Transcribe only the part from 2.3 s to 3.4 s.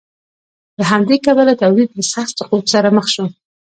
سقوط سره مخ شو